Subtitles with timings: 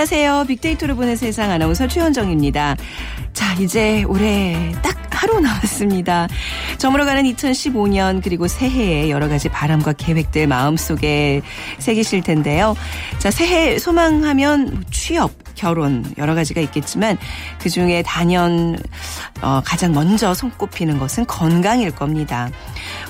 [0.00, 0.46] 안녕하세요.
[0.48, 2.74] 빅데이터로 보는 세상 아나운서 최현정입니다.
[3.34, 6.26] 자, 이제 올해 딱 하루 남았습니다.
[6.78, 11.42] 저물어가는 2015년 그리고 새해에 여러 가지 바람과 계획들 마음속에
[11.80, 12.74] 새기실 텐데요.
[13.18, 17.18] 자, 새해 소망하면 취업, 결혼 여러 가지가 있겠지만
[17.60, 18.78] 그중에 단연
[19.42, 22.48] 어, 가장 먼저 손꼽히는 것은 건강일 겁니다.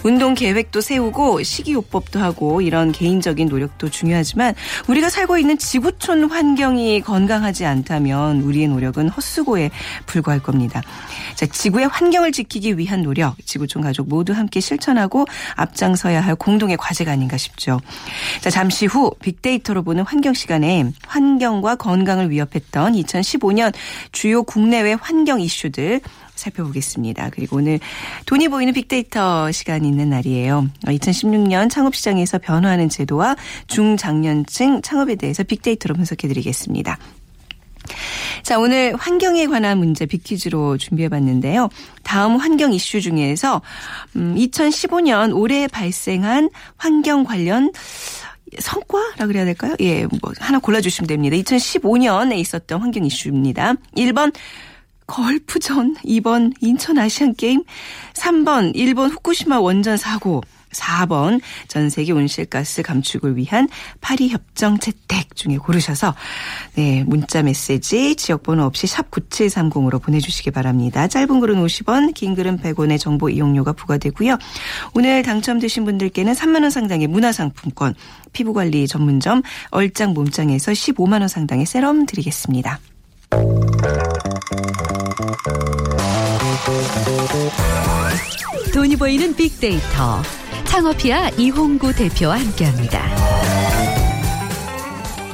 [0.03, 4.55] 운동 계획도 세우고 식이요법도 하고 이런 개인적인 노력도 중요하지만
[4.89, 9.71] 우리가 살고 있는 지구촌 환경이 건강하지 않다면 우리의 노력은 헛수고에
[10.07, 10.83] 불과할 겁니다.
[11.37, 17.13] 자, 지구의 환경을 지키기 위한 노력, 지구촌 가족 모두 함께 실천하고 앞장서야 할 공동의 과제가
[17.13, 17.80] 아닌가 싶죠.
[18.41, 23.73] 자, 잠시 후 빅데이터로 보는 환경 시간에 환경과 건강을 위 협했던 2015년
[24.13, 26.01] 주요 국내외 환경 이슈들
[26.35, 27.30] 살펴보겠습니다.
[27.30, 27.79] 그리고 오늘
[28.27, 30.68] 돈이 보이는 빅데이터 시간이 있는 날이에요.
[30.85, 36.99] 2016년 창업시장에서 변화하는 제도와 중장년층 창업에 대해서 빅데이터로 분석해드리겠습니다.
[38.43, 41.68] 자, 오늘 환경에 관한 문제 빅퀴즈로 준비해봤는데요.
[42.02, 43.63] 다음 환경 이슈 중에서
[44.16, 47.71] 음, 2015년 올해 발생한 환경 관련
[48.59, 49.74] 성과라 그래야 될까요?
[49.80, 51.37] 예, 뭐 하나 골라주시면 됩니다.
[51.37, 53.74] 2015년에 있었던 환경 이슈입니다.
[53.96, 54.34] 1번
[55.06, 57.65] 걸프전, 2번 인천 아시안 게임,
[58.15, 63.68] 3번 일본 후쿠시마 원전 사고, 4번 전 세계 온실가스 감축을 위한
[64.00, 66.15] 파리 협정 채택 중에 고르셔서
[66.75, 71.09] 네, 문자 메시지 지역 번호 없이 샵 9730으로 보내 주시기 바랍니다.
[71.09, 74.39] 짧은 글은 50원, 긴 글은 100원의 정보 이용료가 부과되고요.
[74.95, 77.95] 오늘 당첨되신 분들께는 3만 원 상당의 문화상품권,
[78.33, 82.81] 피부관리 전문점 얼짱 몸짱에서 15만 원 상당의 세럼 드리겠습니다.
[88.72, 90.22] 돈이 보이는 빅데이터
[90.71, 93.03] 창업이야 이홍구 대표와 함께합니다.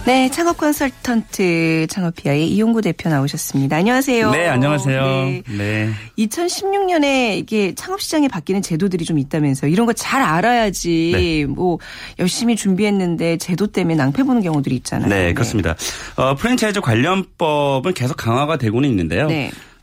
[0.07, 3.77] 네, 창업 컨설턴트 창업피아의 이용구 대표 나오셨습니다.
[3.77, 4.31] 안녕하세요.
[4.31, 5.03] 네, 안녕하세요.
[5.05, 5.43] 네.
[5.59, 5.91] 네.
[6.19, 9.71] 2016년에 이게 창업 시장에 바뀌는 제도들이 좀 있다면서요.
[9.71, 11.45] 이런 거 잘 알아야지 네.
[11.45, 11.79] 뭐
[12.19, 15.09] 열심히 준비했는데 제도 때문에 낭패 보는 경우들이 있잖아요.
[15.11, 15.75] 네, 그렇습니다.
[16.17, 19.27] 어, 프랜차이즈 관련법은 계속 강화가 되고는 있는데요.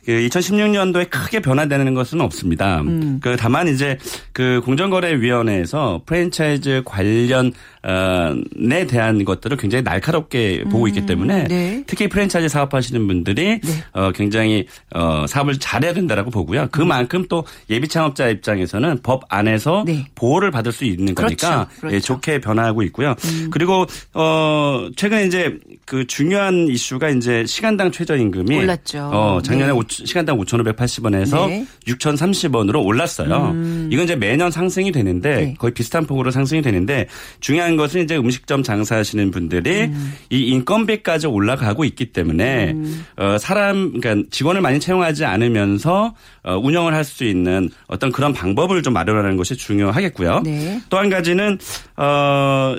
[0.06, 0.30] 네.
[0.30, 2.81] 그 2016년도에 크게 변화되는 것은 없습니다.
[2.81, 3.19] 음.
[3.22, 3.97] 그 다만 이제
[4.31, 7.53] 그 공정거래위원회에서 프랜차이즈 관련
[7.86, 11.84] 어에 대한 것들을 굉장히 날카롭게 보고 있기 때문에 네.
[11.86, 13.59] 특히 프랜차이즈 사업하시는 분들이
[13.91, 16.70] 어 굉장히 어 사업을 잘해야 된다라고 보고요.
[16.72, 20.06] 그만큼 또 예비 창업자 입장에서는 법 안에서 네.
[20.16, 21.35] 보호를 받을 수 있는 그렇죠.
[21.35, 21.96] 거니까 그렇죠.
[21.96, 23.16] 예, 좋게 변화하고 있고요.
[23.52, 29.09] 그리고 어 최근에 이제 그 중요한 이슈가 이제 시간당 최저임금이 올랐죠.
[29.12, 29.78] 어 작년에 네.
[30.01, 31.65] 오- 시간당 5,580원에서 네.
[31.87, 33.53] 6,030원으로 올랐어요.
[33.91, 35.53] 이건 이제 매년 상승이 되는데 네.
[35.57, 37.07] 거의 비슷한 폭으로 상승이 되는데
[37.39, 40.13] 중요한 것은 이제 음식점 장사하시는 분들이 음.
[40.29, 42.75] 이 인건비까지 올라가고 있기 때문에
[43.17, 48.81] 어 사람 그러니까 직원을 많이 채용하지 않으면서 어 운영을 할 수 있는 어떤 그런 방법을
[48.81, 50.41] 좀 마련하는 것이 중요하겠고요.
[50.45, 50.79] 네.
[50.89, 51.57] 또한 가지는
[51.97, 52.75] 어.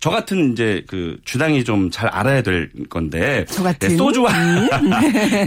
[0.00, 3.88] 저 같은 이제 그 주당이 좀 잘 알아야 될 건데 저 같은?
[3.88, 3.92] 음.
[3.92, 4.32] 네, 소주와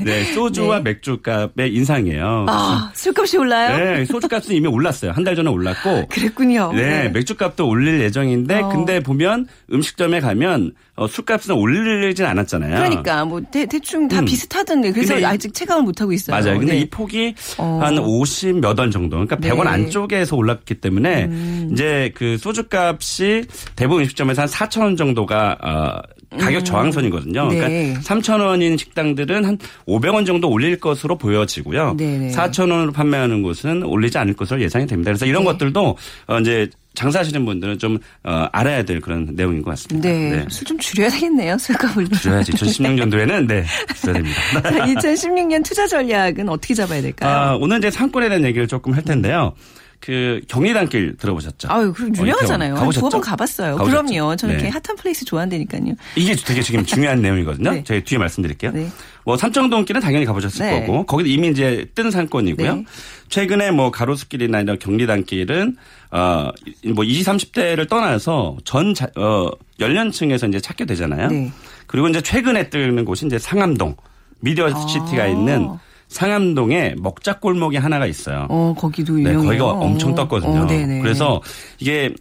[0.04, 2.46] 네, 소주와 맥주값의 인상이에요.
[2.50, 3.78] 아, 술값이 올라요?
[3.78, 5.12] 네, 소주값은 이미 올랐어요.
[5.12, 6.72] 한 달 전에 올랐고 그랬군요.
[6.74, 8.70] 네, 맥주값도 올릴 예정인데 어.
[8.70, 12.76] 근데 보면 음식점에 가면 어, 술값은 올리진 않았잖아요.
[12.78, 14.26] 그러니까 뭐 대, 충다 음.
[14.26, 16.36] 비슷하던데 그래서 아직 체감을 못 하고 있어요.
[16.40, 16.58] 맞아요.
[16.58, 16.80] 근데 네.
[16.80, 17.80] 이 폭이 어.
[17.84, 19.18] 한 50 몇 원 정도.
[19.18, 19.62] 그러니까 100원 네.
[19.62, 19.68] 음.
[19.68, 21.30] 안쪽에서 올랐기 때문에
[21.74, 23.44] 이제 그 소주값이
[23.76, 27.48] 대부분 음식점에서 한 4천 원 정도가 어 가격 저항선이거든요.
[27.48, 27.56] 네.
[27.58, 29.58] 그러니까 3천 원인 식당들은 한
[29.88, 31.96] 500원 정도 올릴 것으로 보여지고요.
[31.98, 32.32] 네네.
[32.32, 35.10] 4천 원으로 판매하는 곳은 올리지 않을 것으로 예상이 됩니다.
[35.10, 35.52] 그래서 이런 네.
[35.52, 35.98] 것들도
[36.28, 40.10] 어 이제 장사하시는 분들은 좀 어, 알아야 될 그런 내용인 것 같습니다.
[40.10, 40.46] 네.
[40.50, 41.58] 술좀 줄여야 되겠네요.
[41.60, 42.10] 술값을.
[42.10, 42.52] 줄여야지.
[42.54, 43.64] 2016년도에는 네,
[43.96, 44.62] 줄여야 됩니다.
[44.64, 47.30] 자, 2016년 투자 전략은 어떻게 잡아야 될까요?
[47.32, 49.54] 아, 오늘 이제 상권에 대한 얘기를 조금 할 텐데요.
[50.00, 51.68] 그 경리단길 들어보셨죠?
[51.72, 52.74] 아유, 그럼 유명하잖아요.
[52.74, 53.00] 어, 가보셨죠?
[53.02, 53.78] 두어 번 가봤어요.
[53.78, 54.06] 가보셨죠?
[54.06, 54.36] 그럼요.
[54.36, 54.62] 저는 네.
[54.62, 55.96] 이렇게 핫한 플레이스 좋아한다니까요.
[56.16, 57.72] 이게 되게 지금 중요한 내용이거든요.
[57.72, 57.84] 네.
[57.84, 58.72] 제가 뒤에 말씀드릴게요.
[58.72, 58.90] 네.
[59.26, 60.80] 뭐 삼청동길은 당연히 가보셨을 네.
[60.80, 62.76] 거고 거기도 이미 이제 뜬 상권이고요.
[62.76, 62.86] 네.
[63.30, 65.76] 최근에 뭐 가로수길이나 이런 경리단길은
[66.12, 69.50] 어뭐 20, 30대를 떠나서 전 자, 어,
[69.80, 71.28] 연령층에서 이제 찾게 되잖아요.
[71.28, 71.52] 네.
[71.88, 73.96] 그리고 이제 최근에 뜨는 곳이 이제 상암동
[74.40, 74.88] 미디어 아.
[74.88, 75.70] 시티가 있는
[76.08, 78.48] 상암동에 먹자골목이 하나가 있어요.
[78.50, 79.44] 어, 거기도 네, 유명해요.
[79.44, 80.62] 거기가 엄청 떴거든요.
[80.62, 81.02] 어, 네네.
[81.02, 81.42] 그래서
[81.80, 82.14] 이게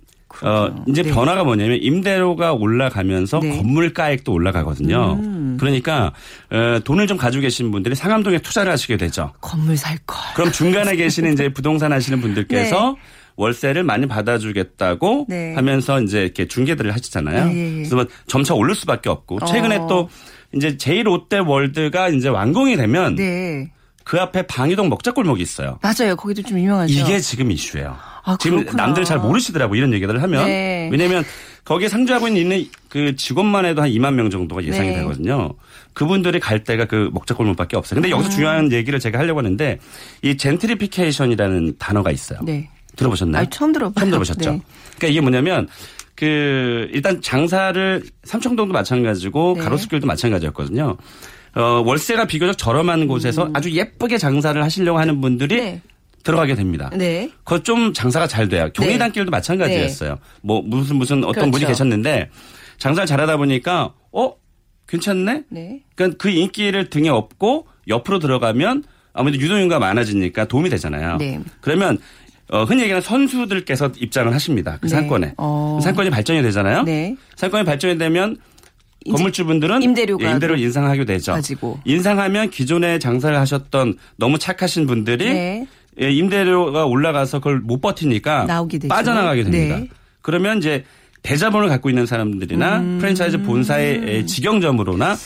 [0.42, 0.84] 어.
[0.86, 1.10] 이제 네.
[1.12, 3.56] 변화가 뭐냐면 임대료가 올라가면서 네.
[3.56, 5.18] 건물 가액도 올라가거든요.
[5.20, 5.56] 음.
[5.58, 6.12] 그러니까
[6.50, 9.32] 어, 돈을 좀 가지고 계신 분들이 상암동에 투자를 하시게 되죠.
[9.40, 10.18] 건물 살 걸.
[10.34, 12.96] 그럼 중간에 계시는 이제 부동산 하시는 분들께서
[13.36, 15.54] 월세를 많이 받아주겠다고 네.
[15.54, 17.50] 하면서 이제 이렇게 중개들을 하시잖아요.
[17.52, 17.74] 예, 예.
[17.76, 19.86] 그래서 뭐 점차 오를 수밖에 없고 최근에 어.
[19.86, 20.08] 또
[20.54, 23.70] 이제 제1 롯데월드가 이제 완공이 되면 네.
[24.06, 25.80] 그 앞에 방이동 먹자골목이 있어요.
[25.82, 26.14] 맞아요.
[26.14, 26.92] 거기도 좀 유명하죠.
[26.92, 27.96] 이게 지금 이슈예요.
[28.22, 28.84] 아, 지금 그렇구나.
[28.84, 30.88] 남들 잘 모르시더라고 이런 얘기들을 하면 네.
[30.92, 31.24] 왜냐하면
[31.64, 34.98] 거기에 상주하고 있는 그 직원만 해도 한 2만 명 정도가 예상이 네.
[34.98, 35.54] 되거든요.
[35.92, 38.00] 그분들이 갈 데가 그 먹자골목밖에 없어요.
[38.00, 38.12] 근데 음.
[38.12, 39.80] 여기서 중요한 얘기를 제가 하려고 하는데
[40.22, 42.38] 이 젠트리피케이션이라는 단어가 있어요.
[42.44, 42.70] 네.
[42.94, 43.42] 들어보셨나요?
[43.42, 43.94] 아, 처음 들어봐요.
[43.96, 44.50] 처음 들어보셨죠?
[44.52, 44.60] 네.
[44.98, 45.66] 그러니까 이게 뭐냐면
[46.14, 49.64] 그 일단 장사를 삼청동도 마찬가지고 네.
[49.64, 50.96] 가로수길도 마찬가지였거든요.
[51.56, 55.64] 어, 월세가 비교적 저렴한 곳에서 아주 예쁘게 장사를 하시려고 하는 분들이 음.
[55.64, 55.82] 네.
[56.22, 56.90] 들어가게 됩니다.
[56.94, 57.30] 네.
[57.44, 58.68] 그거 좀 장사가 잘 돼요.
[58.74, 60.18] 경리단길도 마찬가지였어요.
[60.42, 61.50] 뭐 무슨 무슨 어떤 그렇죠.
[61.52, 62.30] 분이 계셨는데
[62.78, 64.34] 장사를 잘하다 보니까 어
[64.88, 65.44] 괜찮네.
[65.48, 65.82] 네.
[65.94, 71.16] 그러니까 그 인기를 등에 업고 옆으로 들어가면 아무래도 유동인구가 많아지니까 도움이 되잖아요.
[71.18, 71.40] 네.
[71.60, 71.98] 그러면
[72.48, 74.78] 어, 흔히 얘기하는 선수들께서 입장을 하십니다.
[74.80, 74.90] 그 네.
[74.90, 75.34] 상권에.
[75.38, 75.78] 어.
[75.82, 76.82] 상권이 발전이 되잖아요.
[76.82, 77.16] 네.
[77.36, 78.36] 상권이 발전이 되면
[79.12, 81.32] 건물주분들은 임대료가 예, 임대료를 인상하게 되죠.
[81.32, 81.78] 가지고.
[81.84, 85.66] 인상하면 기존에 장사를 하셨던 너무 착하신 분들이 네.
[86.00, 88.46] 예, 임대료가 올라가서 그걸 못 버티니까.
[88.88, 89.78] 빠져나가게 됩니다.
[89.78, 89.88] 네.
[90.22, 90.84] 그러면 이제
[91.22, 92.98] 대자본을 갖고 있는 사람들이나 음.
[93.00, 95.16] 프랜차이즈 본사의 예, 직영점으로나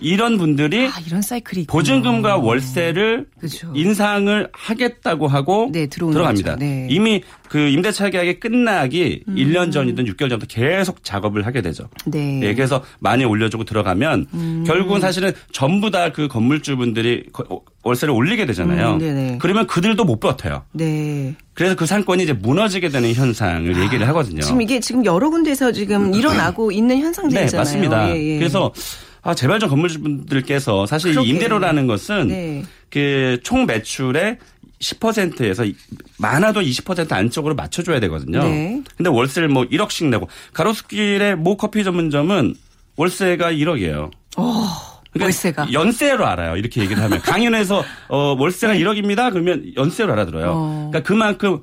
[0.00, 1.72] 이런 분들이 아, 이런 사이클이 있구나.
[1.78, 3.72] 보증금과 월세를 그죠.
[3.74, 6.56] 인상을 하겠다고 하고 네, 들어갑니다.
[6.56, 6.86] 네.
[6.90, 11.88] 이미 그 임대차 계약이 끝나기 1년 전이든 6개월 전부터 계속 작업을 하게 되죠.
[12.06, 12.40] 네.
[12.44, 14.64] 예, 그래서 많이 올려주고 들어가면 음.
[14.66, 17.44] 결국은 사실은 전부 다 그 건물주분들이 거-
[17.82, 18.98] 월세를 올리게 되잖아요.
[19.00, 19.38] 음.
[19.40, 20.64] 그러면 그들도 못 버텨요.
[20.72, 21.34] 네.
[21.54, 24.40] 그래서 그 상권이 이제 무너지게 되는 현상을 얘기를 하거든요.
[24.40, 27.60] 지금 이게 지금 여러 군데서 지금 일어나고 있는 네, 현상들이잖아요.
[27.60, 28.16] 맞습니다.
[28.16, 28.38] 예, 예.
[28.38, 28.72] 그래서
[29.22, 31.30] 아, 제발 좀 건물주분들께서 사실 이 그러게.
[31.30, 32.62] 임대료라는 것은 네.
[32.90, 34.38] 그총 매출의
[34.80, 35.64] 10%에서
[36.18, 38.42] 많아도 20% 안쪽으로 맞춰줘야 되거든요.
[38.42, 38.82] 네.
[38.96, 42.54] 근데 월세를 뭐 1억씩 내고 가로수길의 모 커피 전문점은
[42.96, 44.10] 월세가 1억이에요.
[45.12, 45.72] 그러니까 월세가.
[45.72, 46.56] 연세로 알아요.
[46.56, 49.30] 이렇게 얘기를 하면 강연에서 어, 월세가 1억입니다.
[49.32, 50.44] 그러면 연세로 알아들어요.
[50.46, 50.50] 네.
[50.50, 50.88] 어.
[50.90, 51.60] 그러니까 그만큼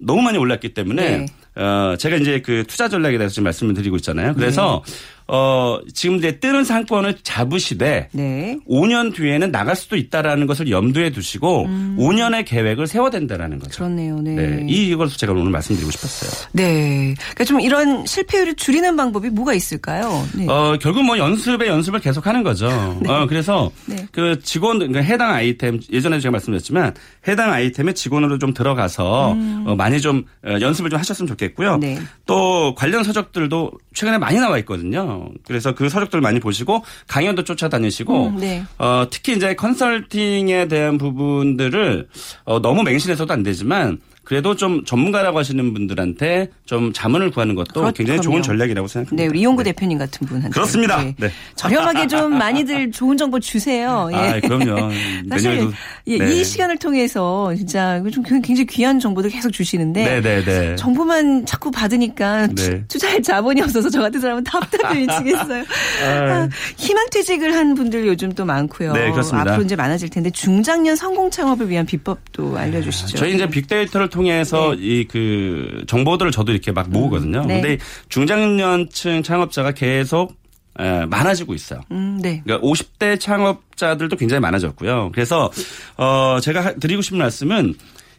[0.00, 1.26] 너무 많이 올랐기 때문에 네.
[1.56, 4.34] 어, 제가 이제 그 투자 전략에 대해서 지금 말씀을 드리고 있잖아요.
[4.34, 4.92] 그래서 네.
[5.28, 8.58] 어, 지금 이제 뜨는 상권을 잡으시되 네.
[8.68, 11.66] 5년 뒤에는 나갈 수도 있다라는 것을 염두에 두시고
[11.98, 13.84] 5년의 계획을 세워야 된다라는 거죠.
[13.84, 13.96] 음.
[13.96, 14.20] 그렇네요.
[14.20, 14.34] 네.
[14.34, 14.66] 네.
[14.68, 16.48] 이걸 제가 오늘 말씀드리고 싶었어요.
[16.52, 17.14] 네.
[17.18, 20.24] 그러니까 좀 이런 실패율을 줄이는 방법이 뭐가 있을까요?
[20.36, 20.46] 네.
[20.48, 22.68] 어, 결국 뭐 연습에 연습을 계속 하는 거죠.
[23.08, 24.06] 어, 그래서 네.
[24.12, 26.94] 그 직원, 그러니까 해당 아이템, 예전에 제가 말씀드렸지만
[27.26, 29.36] 해당 아이템에 직원으로 좀 들어가서
[29.66, 31.74] 어, 많이 좀 어, 연습을 좀 하셨으면 좋겠 고요.
[31.74, 31.80] 음.
[31.80, 31.98] 네.
[32.26, 35.28] 또 관련 서적들도 최근에 많이 나와 있거든요.
[35.44, 38.64] 그래서 그 서적들 많이 보시고 강연도 쫓아다니시고 음, 네.
[38.78, 42.08] 어, 특히 이제 컨설팅에 대한 부분들을
[42.44, 47.92] 어, 너무 맹신해서도 안 되지만 그래도 좀 전문가라고 하시는 분들한테 좀 자문을 구하는 것도 그렇-
[47.92, 48.42] 굉장히 좋은.
[48.42, 49.22] 전략이라고 생각합니다.
[49.22, 50.50] 네, 우리 이용구 대표님 같은 분한테.
[50.50, 51.00] 그렇습니다.
[51.16, 51.30] 네.
[51.54, 54.08] 저렴하게 좀 많이들 좋은 정보 주세요.
[54.12, 54.16] 예.
[54.16, 54.90] 아, 그럼요.
[55.30, 55.68] 사실
[56.08, 56.32] 예, 네.
[56.32, 60.74] 이 시간을 통해서 진짜 좀 굉장히 귀한 정보들 계속 주시는데 네, 네, 네.
[60.76, 62.84] 정보만 자꾸 받으니까 투- 네.
[62.88, 65.64] 투자할 자본이 없어서 저 같은 사람은 답답해 미치겠어요.
[66.04, 68.92] 아, 희망퇴직을 한 분들 요즘 또 많고요.
[68.92, 69.52] 네, 그렇습니다.
[69.52, 73.18] 앞으로 이제 많아질 텐데 중장년 성공 창업을 위한 비법도 알려주시죠.
[73.18, 77.44] 저희 이제 빅데이터를 통해서 이그 정보들을 저도 이렇게 막 모으거든요.
[77.44, 77.60] 네.
[77.60, 80.34] 근데 중장년층 창업자가 계속
[80.78, 81.80] 에, 많아지고 있어요.
[81.90, 82.42] 음, 네.
[82.44, 85.10] 그러니까 50대 창업자들도 굉장히 많아졌고요.
[85.14, 85.50] 그래서
[85.96, 87.74] 어 제가 하- 드리고 싶은 말씀은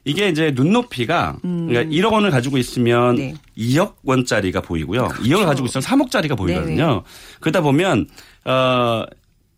[0.05, 3.15] 이게 이제 눈높이가 그러니까 1억 원을 가지고 있으면 음.
[3.15, 3.33] 네.
[3.33, 3.41] 그렇죠.
[3.57, 5.07] 2억 원짜리가 보이고요.
[5.07, 7.03] 2억을 가지고 있으면 3억짜리가 보이거든요.
[7.41, 8.07] 그러다 보면
[8.45, 9.03] 어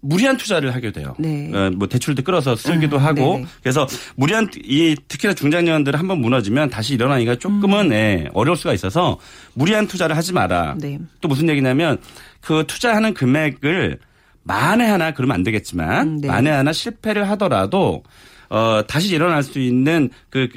[0.02, 1.16] 무리한 투자를 하게 돼요.
[1.20, 1.52] 네.
[1.54, 3.46] 어, 뭐 대출도 끌어서 쓰기도 음, 하고 네네.
[3.62, 9.18] 그래서 무리한 이 특히나 중장년들은 한번 무너지면 다시 일어나기가 조금은 예, 어려울 수가 있어서
[9.54, 10.74] 무리한 투자를 하지 마라.
[10.74, 10.78] 음.
[10.80, 11.00] 네.
[11.22, 11.98] 또 무슨 얘기냐면
[12.40, 14.00] 그 투자하는 금액을
[14.44, 16.28] 만에 하나 그러면 안 되겠지만 음, 네.
[16.28, 18.04] 만에 하나 실패를 하더라도
[18.50, 20.48] 어, 다시 일어날 수 있는 그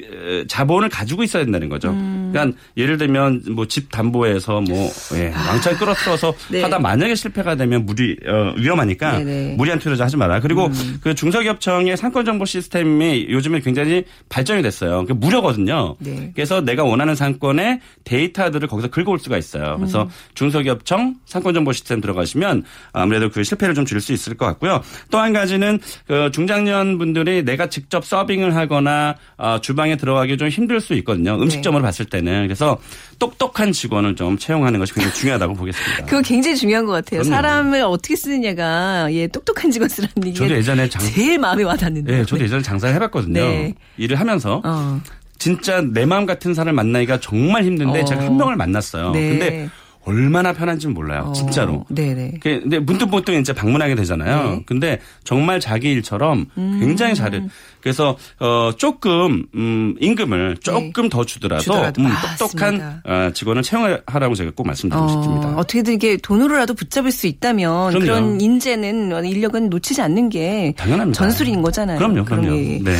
[0.41, 1.89] 어, 자본을 가지고 있어야 된다는 거죠.
[1.89, 2.29] 음.
[2.31, 6.33] 그러니까 예를 들면 뭐 집 담보에서 뭐 예, 왕창 끌어들어서 아.
[6.51, 6.61] 네.
[6.61, 9.51] 하다 만약에 실패가 되면 무리 어, 위험하니까 네네.
[9.53, 9.57] 음.
[9.57, 10.41] 무리한 투자를 하지 마라.
[10.41, 10.69] 그리고
[11.01, 15.05] 그 중소기업청의 상권 정보 시스템이 요즘에 굉장히 발전이 됐어요.
[15.05, 15.95] 그 무료거든요.
[15.99, 16.31] 네.
[16.35, 19.75] 그래서 내가 원하는 상권의 데이터들을 거기서 긁어올 수가 있어요.
[19.77, 20.09] 그래서 음.
[20.35, 24.81] 중소기업청 상권 정보 시스템 들어가시면 아무래도 그 실패를 좀 줄일 수 있을 것 같고요.
[25.09, 30.79] 또 한 가지는 그 중장년 분들이 내가 직접 서빙을 하거나 어, 주방에 들어가기 좀 힘들
[30.79, 31.35] 수 있거든요.
[31.35, 31.87] 음식점으로 네.
[31.87, 32.77] 봤을 때는 그래서
[33.19, 36.05] 똑똑한 직원을 좀 채용하는 것이 굉장히 중요하다고 보겠습니다.
[36.05, 37.21] 그거 굉장히 중요한 것 같아요.
[37.21, 37.35] 그럼요.
[37.35, 42.19] 사람을 어떻게 쓰느냐가 예 똑똑한 직원 쓰라는 게 저도 예전에 장, 제일 마음에 와닿는데.
[42.19, 43.41] 예, 저도 예전에 장사를 해봤거든요.
[43.41, 43.73] 네.
[43.97, 45.01] 일을 하면서 어.
[45.37, 48.05] 진짜 내 마음 같은 사람을 만나기가 정말 힘든데 어.
[48.05, 49.11] 제가 한 명을 만났어요.
[49.11, 49.29] 네.
[49.29, 49.69] 근데
[50.05, 51.25] 얼마나 편한지는 몰라요.
[51.27, 51.85] 어, 진짜로.
[51.89, 52.33] 네네.
[52.41, 54.43] 그, 근데 문득 문득 이제 방문하게 되잖아요.
[54.43, 54.49] 네.
[54.55, 54.63] 음.
[54.65, 57.41] 근데 정말 자기 일처럼 굉장히 잘해.
[57.81, 61.63] 그래서 어 조금 음 임금을 조금 더 주더라도, 네.
[61.63, 62.01] 주더라도.
[62.01, 62.07] 음.
[62.39, 65.47] 똑똑한 어, 직원을 채용하라고 제가 꼭 말씀드리고 싶습니다.
[65.49, 68.05] 어, 어떻게든 이게 돈으로라도 붙잡을 수 있다면 그럼요.
[68.05, 71.17] 그런 인재는 인력은 놓치지 않는 게 당연합니다.
[71.17, 71.97] 전술인 거잖아요.
[71.97, 72.55] 그럼요, 그럼요.
[72.55, 72.79] 게.
[72.83, 72.95] 네.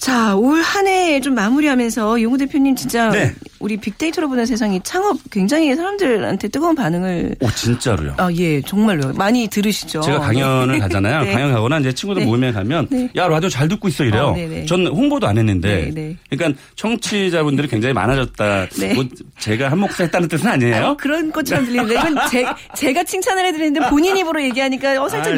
[0.00, 3.32] 자, 올 한 해 좀 마무리하면서 용우 대표님 진짜 네.
[3.60, 8.14] 우리 빅데이터로 보는 세상이 창업 굉장히 사람들한테 뜨거운 반응을 오 진짜로요.
[8.18, 10.00] 아, 예, 정말로 많이 들으시죠.
[10.00, 11.22] 제가 강연을 가잖아요.
[11.24, 11.32] 네.
[11.32, 12.26] 강연 가거나 이제 친구들 네.
[12.26, 13.08] 모임에 가면 네.
[13.16, 14.26] 야 라디오 잘 듣고 있어 이래요.
[14.28, 14.66] 어, 네네.
[14.66, 15.90] 전 홍보도 안 했는데.
[15.90, 16.16] 네, 네.
[16.30, 18.66] 그러니까 청취자분들이 굉장히 많아졌다.
[18.80, 18.94] 네.
[18.94, 19.04] 뭐
[19.38, 20.86] 제가 한 몫을 했다는 뜻은 아니에요.
[20.86, 22.44] 아, 그런 것처럼 들리는데 이건 제,
[22.76, 25.36] 제가 칭찬을 해드리는데 본인 입으로 얘기하니까 어, 살짝 아.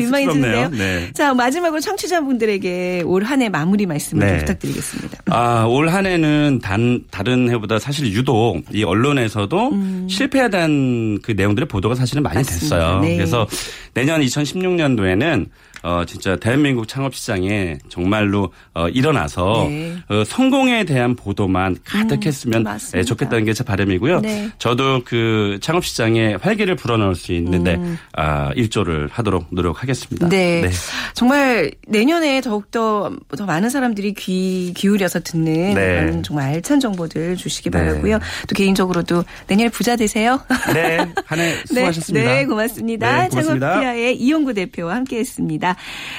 [0.70, 1.10] 네.
[1.12, 4.38] 자 마지막으로 청취자분들에게 올 한 해 마무리 말씀을 좀 네.
[4.38, 5.18] 부탁드리겠습니다.
[5.30, 9.72] 아, 올 한 해는 단, 다른 해보다 사실 유독 이 언론에서도
[10.08, 12.40] 실패에 대한 그 내용들의 보도가 사실은 많이 음.
[12.40, 12.76] 맞습니다.
[12.76, 13.00] 됐어요.
[13.00, 13.16] 네.
[13.16, 13.46] 그래서
[13.94, 15.46] 내년 2016년도에는
[15.82, 19.76] 어, 진짜 대한민국 창업 시장에 정말로 어, 일어나서 네.
[19.76, 22.98] 음, 어, 성공에 대한 보도만 가득했으면 맞습니다.
[22.98, 24.20] 예, 좋겠다는 게 제 바람이고요.
[24.20, 24.50] 네.
[24.58, 27.96] 저도 그 창업 시장에 활기를 불어넣을 수 있는데 음.
[28.12, 30.28] 아, 일조를 하도록 노력하겠습니다.
[30.28, 30.68] 네.
[31.14, 36.00] 정말 내년에 더욱더 더 많은 사람들이 귀 기울여서 듣는 네.
[36.00, 37.78] 그런 정말 알찬 정보들 주시기 네.
[37.78, 38.18] 바라고요.
[38.46, 40.38] 또 개인적으로도 내년에 부자 되세요.
[40.74, 40.98] 네.
[41.24, 42.28] 한 해 수고하셨습니다.
[42.28, 43.22] 네, 네, 고맙습니다.
[43.22, 43.68] 네, 고맙습니다.
[43.70, 45.75] 창업피아의 이용구 대표와 함께했습니다.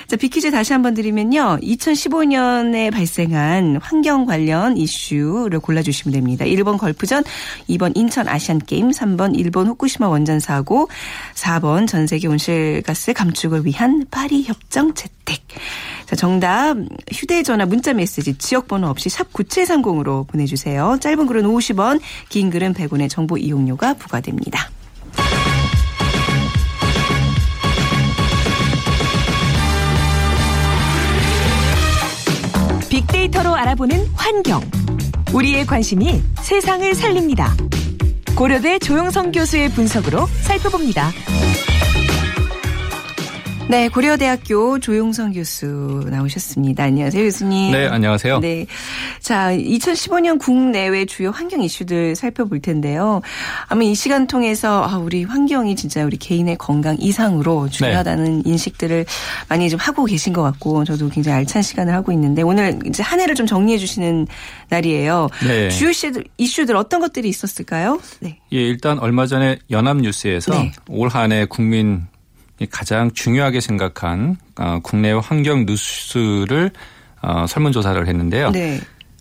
[0.07, 1.59] 자, 비키즈 다시 한번 드리면요.
[1.61, 6.45] 2015년에 발생한 환경 관련 이슈를 골라주시면 됩니다.
[6.45, 7.23] 1번 걸프전,
[7.69, 10.89] 2번 인천 아시안게임, 3번 일본 후쿠시마 원전 사고,
[11.33, 15.41] 4번 전 세계 온실가스 감축을 위한 파리 협정 채택.
[16.05, 16.77] 자, 정답
[17.11, 20.97] 휴대전화 문자 메시지 지역번호 없이 샵 9730으로 보내주세요.
[21.01, 21.99] 짧은 글은 50원,
[22.29, 24.69] 긴 글은 100원의 정보 이용료가 부과됩니다.
[33.07, 34.61] 빅데이터로 알아보는 환경.
[35.33, 37.55] 우리의 관심이 세상을 살립니다.
[38.35, 41.11] 고려대 조영성 교수의 분석으로 살펴봅니다.
[43.69, 46.85] 네, 고려대학교 조용성 교수 나오셨습니다.
[46.85, 47.73] 안녕하세요, 교수님.
[47.73, 48.39] 네, 안녕하세요.
[48.39, 48.65] 네.
[49.19, 53.21] 자, 2015년 국내외 주요 환경 이슈들 살펴볼 텐데요.
[53.67, 58.49] 아마 이 시간 통해서 아, 우리 환경이 진짜 우리 개인의 건강 이상으로 중요하다는 네.
[58.49, 59.05] 인식들을
[59.49, 63.19] 많이 좀 하고 계신 것 같고 저도 굉장히 알찬 시간을 하고 있는데 오늘 이제 한
[63.19, 64.27] 해를 좀 정리해 주시는
[64.69, 65.27] 날이에요.
[65.45, 65.69] 네.
[65.71, 67.99] 주요 이슈들, 이슈들 어떤 것들이 있었을까요?
[68.21, 68.39] 네.
[68.53, 70.71] 예, 일단 얼마 전에 연합뉴스에서 네.
[70.87, 71.97] 올한 해 국민이
[72.65, 76.71] 가장 중요하게 생각한 어, 국내 환경 뉴스를
[77.21, 78.51] 어, 설문조사를 했는데요.
[78.51, 78.79] 네.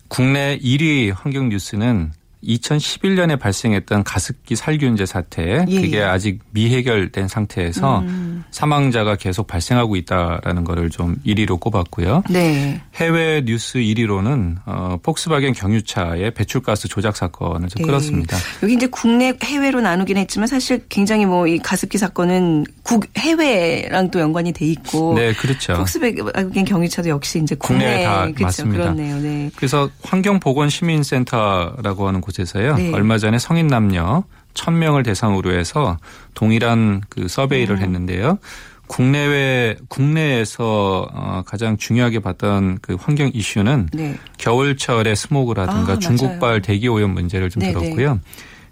[0.08, 2.12] 국내 1위 환경 뉴스는
[2.44, 6.02] 2011년에 발생했던 가습기 살균제 사태 예, 그게 예.
[6.02, 8.44] 아직 미해결된 상태에서 음.
[8.50, 12.24] 사망자가 계속 발생하고 있다라는 거를 좀 1위로 꼽았고요.
[12.30, 12.80] 네.
[12.94, 17.86] 해외 뉴스 1위로는 어, 폭스바겐 경유차의 배출가스 조작 사건을 좀 네.
[17.86, 18.36] 끌었습니다.
[18.62, 24.20] 여기 이제 국내 해외로 나누긴 했지만 사실 굉장히 뭐 이 가습기 사건은 국 해외랑 또
[24.20, 25.74] 연관이 돼 있고 네, 그렇죠.
[25.74, 28.44] 폭스바겐 경유차도 역시 이제 국내 국내에 다 그렇죠.
[28.44, 28.82] 맞습니다.
[28.84, 29.16] 그렇네요.
[29.18, 29.50] 네.
[29.56, 32.74] 그래서 환경보건시민센터라고 하는 곳 에서요.
[32.76, 32.92] 네.
[32.92, 34.24] 얼마 전에 성인 남녀
[34.54, 35.98] 1000명을 대상으로 해서
[36.34, 38.38] 동일한 그 서베이를 했는데요.
[38.86, 44.16] 국내외 국내에서 어, 가장 중요하게 봤던 그 환경 이슈는 네.
[44.38, 46.62] 겨울철의 스모그라든가 아, 중국발.
[46.62, 47.72] 대기 오염 문제를 좀 네네.
[47.72, 48.20] 들었고요.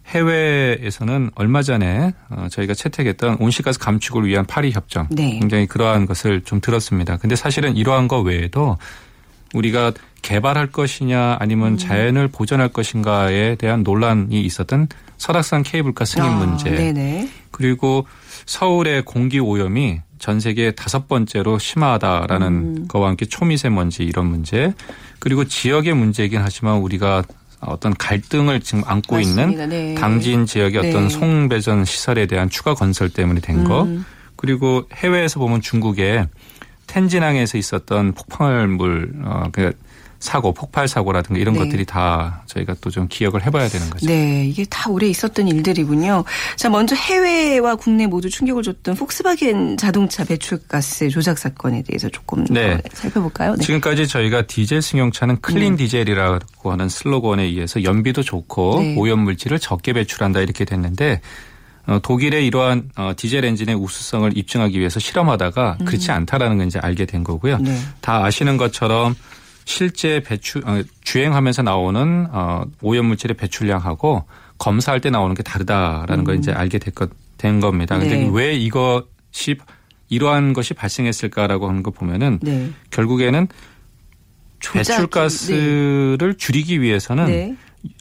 [0.06, 5.38] 해외에서는 얼마 전에 어, 저희가 채택했던 온실가스 감축을 위한 파리 협정 네.
[5.38, 7.16] 굉장히 그러한 것을 좀 들었습니다.
[7.16, 8.76] 근데 사실은 이러한 거 외에도
[9.54, 9.92] 우리가
[10.22, 11.78] 개발할 것이냐 아니면 음.
[11.78, 17.28] 자연을 보존할 것인가에 대한 논란이 있었던 설악산 케이블카 승인 아, 문제 네네.
[17.50, 18.06] 그리고
[18.46, 22.88] 서울의 공기 오염이 전 세계 다섯 번째로 심하다라는 음.
[22.88, 24.72] 거와 함께 초미세먼지 이런 문제
[25.18, 27.22] 그리고 지역의 문제이긴 하지만 우리가
[27.60, 29.42] 어떤 갈등을 지금 안고 맞습니다.
[29.42, 29.94] 있는 네.
[29.94, 31.08] 당진 지역의 어떤 네.
[31.08, 33.84] 송배전 시설에 대한 추가 건설 때문에 된 거.
[33.84, 34.04] 음.
[34.36, 36.28] 그리고 해외에서 보면 중국의
[36.86, 39.72] 텐진항에서 있었던 폭발물 어, 그
[40.20, 41.60] 사고, 폭발 사고라든가 이런 네.
[41.60, 44.06] 것들이 다 저희가 또 좀 기억을 해봐야 되는 거죠.
[44.06, 46.24] 네, 이게 다 오래 있었던 일들이군요.
[46.56, 52.78] 자, 먼저 해외와 국내 모두 충격을 줬던 폭스바겐 자동차 배출가스 조작 사건에 대해서 조금 네.
[52.78, 53.56] 더 살펴볼까요?
[53.56, 53.64] 네.
[53.64, 58.94] 지금까지 저희가 디젤 승용차는 클린 디젤이라고 하는 슬로건에 의해서 연비도 좋고 네.
[58.96, 61.20] 오염 물질을 적게 배출한다 이렇게 됐는데 어,
[62.02, 67.24] 독일의 이러한 어, 디젤 엔진의 우수성을 입증하기 위해서 실험하다가 그렇지 않다라는 걸 이제 알게 된
[67.24, 67.58] 거고요.
[67.58, 67.78] 네.
[68.00, 69.14] 다 아시는 것처럼
[69.64, 74.24] 실제 배출 어, 주행하면서 나오는 어, 오염 물질의 배출량하고
[74.58, 76.94] 검사할 때 나오는 게 다르다라는 걸 이제 알게 됐,
[77.38, 77.98] 된 겁니다.
[77.98, 78.30] 근데 네.
[78.32, 79.56] 왜 이것이
[80.08, 82.70] 이러한 것이 발생했을까라고 하는 거 보면은 네.
[82.90, 83.48] 결국에는
[84.72, 87.56] 배출가스를 줄이기 위해서는 네.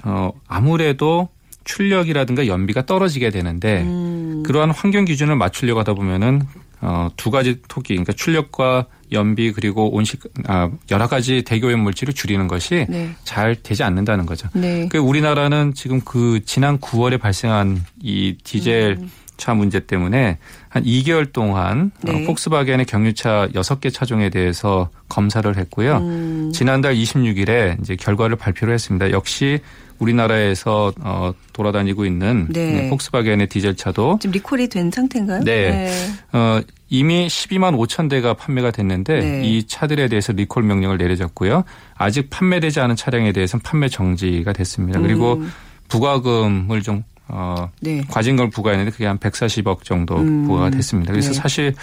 [0.05, 1.29] 어, 아무래도
[1.63, 4.43] 출력이라든가 연비가 떨어지게 되는데 음.
[4.45, 6.41] 그러한 환경 기준을 맞추려고 하다 보면은
[6.81, 12.47] 어, 두 가지 토기 그러니까 출력과 연비 그리고 온실 아, 여러 가지 대기오염 물질을 줄이는
[12.47, 13.15] 것이 네.
[13.23, 14.49] 잘 되지 않는다는 거죠.
[14.53, 14.89] 네.
[14.89, 19.11] 그 우리나라는 지금 그 지난 9월에 발생한 이 디젤 음.
[19.37, 20.37] 차 문제 때문에
[20.69, 22.11] 한 2개월 동안 네.
[22.11, 25.97] 어, 폭스바겐의 경유차 6개 차종에 대해서 검사를 했고요.
[25.97, 26.51] 음.
[26.53, 29.11] 지난달 26일에 이제 결과를 발표를 했습니다.
[29.11, 29.59] 역시
[29.99, 32.71] 우리나라에서 어, 돌아다니고 있는 네.
[32.73, 35.43] 네, 폭스바겐의 디젤 차도 지금 리콜이 된 상태인가요?
[35.43, 35.91] 네.
[36.31, 39.41] 어, 이미 12만 5천 대가 판매가 됐는데 네.
[39.45, 41.63] 이 차들에 대해서 리콜 명령을 내려졌고요.
[41.95, 44.99] 아직 판매되지 않은 차량에 대해서는 판매 정지가 됐습니다.
[44.99, 45.51] 그리고 음.
[45.87, 48.03] 부과금을 좀 어, 네.
[48.09, 50.45] 과징금을 부과했는데 그게 한 140억 정도 음.
[50.45, 51.11] 부과가 됐습니다.
[51.11, 51.33] 그래서 네.
[51.33, 51.73] 사실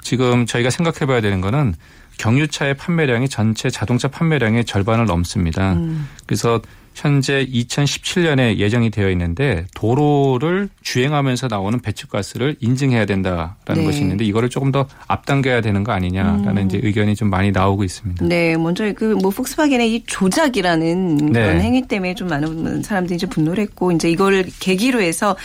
[0.00, 1.74] 지금 저희가 생각해 봐야 되는 거는
[2.18, 5.72] 경유차의 판매량이 전체 자동차 판매량의 절반을 넘습니다.
[5.72, 6.08] 음.
[6.26, 6.60] 그래서
[6.94, 13.84] 현재 2017년에 예정이 되어 있는데 도로를 주행하면서 나오는 배출가스를 인증해야 된다라는 네.
[13.84, 18.24] 것이 있는데 이거를 조금 더 앞당겨야 되는 거 아니냐라는 이제 의견이 좀 많이 나오고 있습니다.
[18.24, 18.28] 음.
[18.28, 21.32] 네, 먼저 그뭐 폭스바겐의 이 조작이라는 네.
[21.32, 25.36] 그런 행위 때문에 좀 많은 사람들이 이제 분노를 했고 이제 이거를 계기로 해서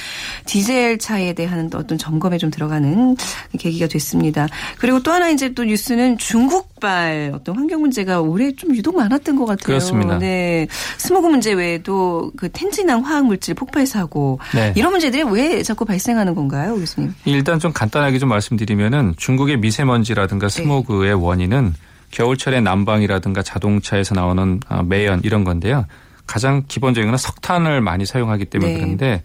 [0.46, 3.16] 디젤 차에 대한 어떤 점검에 좀 들어가는
[3.60, 4.48] 계기가 됐습니다.
[4.78, 9.36] 그리고 또 하나 이제 또 뉴스는 중국 발 어떤 환경 문제가 올해 좀 유독 많았던
[9.36, 9.66] 것 같아요.
[9.66, 10.18] 그렇습니다.
[10.18, 14.74] 네, 스모그 문제 외에도 그 텐진항 화학 물질 폭발 사고 네.
[14.76, 17.14] 이런 문제들이 왜 자꾸 발생하는 건가요, 교수님?
[17.26, 21.74] 일단 좀 간단하게 좀 말씀드리면은 중국의 미세먼지라든가 스모그의 원인은
[22.12, 25.86] 겨울철에 난방이라든가 자동차에서 나오는 아, 매연 이런 건데요.
[26.26, 28.80] 가장 기본적인 건 석탄을 많이 사용하기 때문에 네.
[28.80, 29.22] 그런데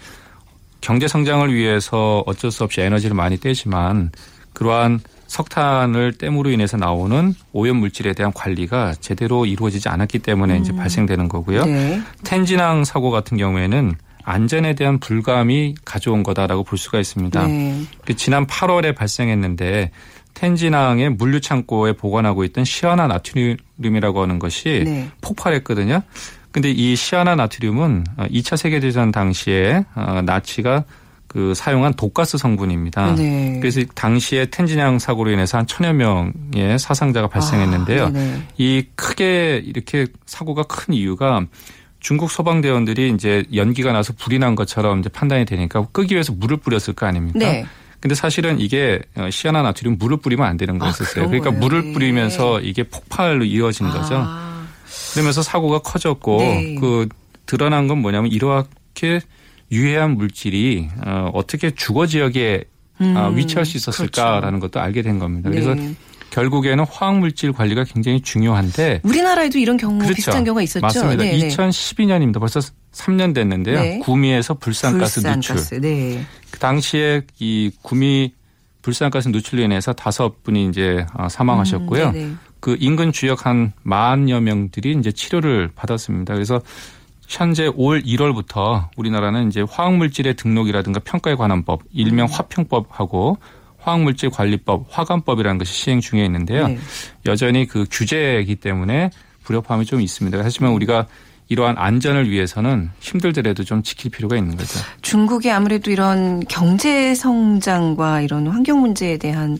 [0.80, 4.10] 경제 성장을 위해서 어쩔 수 없이 에너지를 많이 떼지만
[4.52, 5.00] 그러한
[5.32, 11.64] 석탄을 땜으로 인해서 나오는 오염 물질에 대한 관리가 제대로 이루어지지 않았기 때문에 이제 발생되는 거고요.
[11.64, 12.02] 네.
[12.22, 17.46] 텐진항 사고 같은 경우에는 안전에 대한 불감이 가져온 거다라고 볼 수가 있습니다.
[17.46, 17.82] 네.
[18.04, 19.90] 그 지난 8월에 발생했는데
[20.34, 25.08] 텐진항의 물류 창고에 보관하고 있던 시아나 나트륨이라고 하는 것이 네.
[25.22, 26.02] 폭발했거든요.
[26.50, 30.84] 근데 이 시아나 나트륨은 2차 세계대전 당시에 어, 나치가
[31.32, 33.14] 그 사용한 독가스 성분입니다.
[33.14, 33.58] 네.
[33.58, 38.04] 그래서 당시에 텐진항 사고로 인해서 한 천여 명의 사상자가 발생했는데요.
[38.04, 38.42] 아, 네네.
[38.58, 41.46] 이 크게 이렇게 사고가 큰 이유가
[42.00, 46.92] 중국 소방대원들이 이제 연기가 나서 불이 난 것처럼 이제 판단이 되니까 끄기 위해서 물을 뿌렸을
[46.92, 47.38] 거 아닙니까?
[47.38, 47.64] 네.
[47.98, 51.24] 근데 사실은 이게 어, 시아나 나트륨 물을 뿌리면 안 되는 거였었어요.
[51.24, 51.60] 아, 그러니까 거예요?
[51.60, 51.92] 물을 네.
[51.92, 54.16] 뿌리면서 이게 폭발로 이어진 거죠.
[54.16, 54.66] 아,
[55.12, 56.74] 그러면서 사고가 커졌고 네.
[56.78, 57.08] 그
[57.46, 59.20] 드러난 건 뭐냐면 이렇게
[59.72, 62.64] 유해한 물질이 어, 어떻게 주거 지역에
[62.98, 65.50] 아, 음, 위치할 수 있었을까라는 것도 알게 된 겁니다.
[65.50, 65.94] 그래서 네.
[66.30, 70.14] 결국에는 화학 물질 관리가 굉장히 중요한데 우리나라에도 이런 경우 그렇죠.
[70.14, 70.80] 비슷한 경우가 있었죠.
[70.80, 71.22] 맞습니다.
[71.24, 71.48] 네, 네.
[71.48, 72.38] 2012년입니다.
[72.38, 72.60] 벌써
[72.92, 73.80] 3년 됐는데요.
[73.80, 73.98] 네.
[73.98, 75.56] 구미에서 불산가스 누출.
[75.56, 75.74] 불산가스.
[75.80, 76.24] 네.
[76.50, 78.32] 그 당시에 이 구미
[78.82, 82.08] 불산가스 누출로 인해서 다섯 분이 이제 어, 사망하셨고요.
[82.08, 82.32] 음, 네네.
[82.60, 86.34] 그 인근 지역 한 만여 명들이 이제 치료를 받았습니다.
[86.34, 86.62] 그래서
[87.32, 92.30] 현재 올 1월부터 우리나라는 이제 화학물질의 등록이라든가 평가에 관한 법, 일명 음.
[92.30, 93.38] 화평법하고
[93.78, 96.68] 화학물질 관리법, 화관법이라는 것이 시행 중에 있는데요.
[96.68, 96.78] 네.
[97.26, 99.10] 여전히 그 규제이기 때문에
[99.44, 100.38] 불협화음이 좀 있습니다.
[100.42, 101.06] 하지만 우리가
[101.48, 104.78] 이러한 안전을 위해서는 힘들더라도 좀 지킬 필요가 있는 거죠.
[105.00, 109.58] 중국이 아무래도 이런 경제 성장과 이런 환경 문제에 대한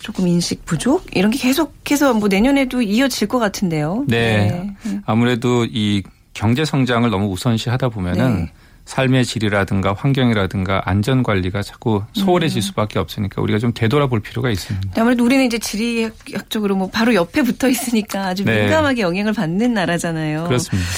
[0.00, 4.04] 조금 인식 부족 이런 게 계속해서 뭐 내년에도 이어질 것 같은데요.
[4.08, 4.74] 네.
[5.06, 6.02] 아무래도 이
[6.34, 8.52] 경제 성장을 너무 우선시하다 보면은 네.
[8.84, 15.00] 삶의 질이라든가 환경이라든가 안전 관리가 자꾸 소홀해질 수밖에 없으니까 우리가 좀 되돌아볼 필요가 있습니다.
[15.00, 18.62] 아무래도 우리는 이제 지리학적으로 뭐 바로 옆에 붙어 있으니까 아주 네.
[18.62, 20.44] 민감하게 영향을 받는 나라잖아요.
[20.44, 20.88] 그렇습니다.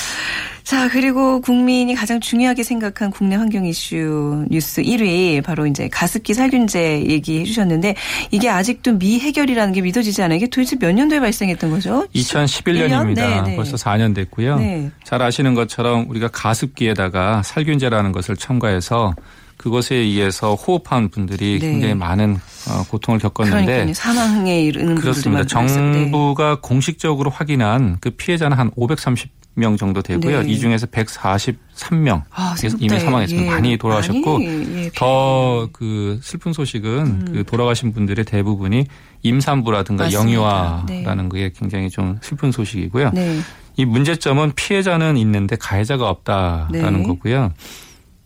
[0.73, 7.09] 자, 그리고 국민이 가장 중요하게 생각한 국내 환경 이슈 뉴스 1위 바로 이제 가습기 살균제
[7.09, 7.95] 얘기해 주셨는데
[8.31, 10.39] 이게 아직도 미해결이라는 게 믿어지지 않아요.
[10.39, 12.07] 이게 도대체 몇 년도에 발생했던 거죠?
[12.15, 13.17] 2011년입니다.
[13.17, 13.57] 네, 네.
[13.57, 14.57] 벌써 4년 됐고요.
[14.61, 14.91] 네.
[15.05, 19.15] 잘 아시는 것처럼 우리가 가습기에다가 살균제라는 것을 첨가해서
[19.59, 21.71] 그것에 의해서 호흡한 분들이 네.
[21.71, 22.39] 굉장히 많은
[22.71, 23.93] 어, 고통을 겪었는데 그러니까요.
[23.93, 25.43] 사망에 이르는 그렇습니다.
[25.43, 25.49] 네.
[25.49, 30.43] 정부가 공식적으로 확인한 그 피해자는 한 530 명 정도 되고요.
[30.43, 30.49] 네.
[30.49, 33.47] 이 중에서 143명 아, 이미 사망했습니다.
[33.47, 37.25] 예, 많이 돌아가셨고 많이, 예, 더 그 슬픈 소식은 음.
[37.33, 38.87] 그 돌아가신 분들의 대부분이
[39.23, 40.33] 임산부라든가 맞습니다.
[40.33, 43.11] 영유아라는 게 굉장히 좀 슬픈 소식이고요.
[43.13, 43.39] 네.
[43.77, 47.07] 이 문제점은 피해자는 있는데 가해자가 없다라는 네.
[47.07, 47.53] 거고요.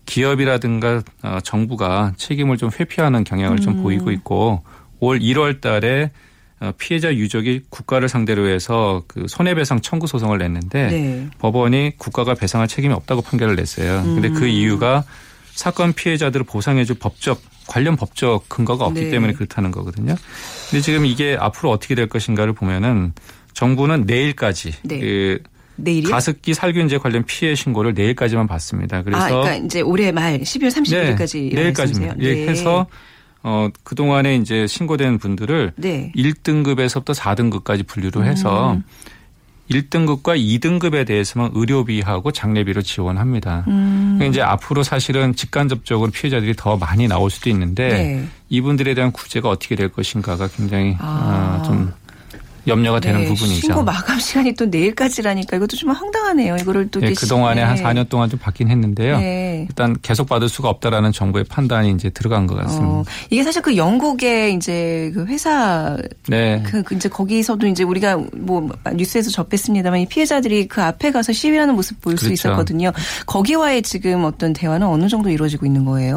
[0.07, 3.61] 기업이라든가 어, 정부가 책임을 좀 회피하는 경향을 음.
[3.61, 4.63] 좀 보이고 있고
[5.01, 6.11] 올 1월 달에 어,
[6.79, 11.31] 피해자 유족이 국가를 상대로 해서 그 손해배상 청구 소송을 냈는데 네.
[11.39, 14.03] 법원이 국가가 배상할 책임이 없다고 판결을 냈어요.
[14.03, 14.35] 근데 음.
[14.35, 15.05] 그 이유가
[15.53, 19.11] 사건 피해자들을 보상해줄 법적 관련 법적 근거가 없기 네.
[19.11, 20.15] 때문에 그렇다는 거거든요.
[20.71, 23.13] 근데 지금 이게 앞으로 어떻게 될 것인가를 보면은
[23.53, 25.01] 정부는 내일까지 네.
[25.01, 25.43] 그
[25.77, 26.11] 내일이요?
[26.11, 29.03] 가습기 살균제 관련 피해 신고를 내일까지만 받습니다.
[29.03, 32.15] 그래서 아, 그러니까 이제 올해 말 12월 30일까지 네, 내일까지입니다.
[32.21, 32.87] 예, 해서
[33.49, 36.11] 어 그동안에 이제 신고된 분들을 네.
[36.17, 38.83] 1등급에서부터 4등급까지 분류를 해서 음.
[39.71, 43.65] 1등급과 2등급에 대해서만 의료비하고 장례비로 지원합니다.
[43.69, 44.17] 음.
[44.17, 48.29] 그러니까 이제 앞으로 사실은 직간접적으로 피해자들이 더 많이 나올 수도 있는데 네.
[48.49, 51.61] 이분들에 대한 구제가 어떻게 될 것인가가 굉장히 아.
[51.61, 51.93] 어, 좀
[52.67, 53.61] 염려가 되는 네, 부분이죠.
[53.61, 56.57] 신고 마감 시간이 또 내일까지라니까 이것도 좀 황당하네요.
[56.57, 58.03] 이거를 또 예, 이렇게 그동안에 시- 한 네.
[58.03, 59.19] 4년 동안 좀 바뀐 했는데요.
[59.19, 59.67] 네.
[59.69, 62.87] 일단 계속 받을 수가 없다라는 정부의 판단이 이제 들어간 것 같습니다.
[62.89, 65.97] 어, 이게 사실 그 영국의 이제 그 회사
[66.29, 66.63] 네.
[66.67, 71.75] 그, 그 이제 거기서도 이제 우리가 뭐 뉴스에서 접했습니다만 이 피해자들이 그 앞에 가서 시위하는
[71.75, 72.33] 모습 볼수 그렇죠.
[72.35, 72.93] 있었거든요.
[73.27, 76.17] 거기와의 지금 어떤 대화는 어느 정도 이루어지고 있는 거예요?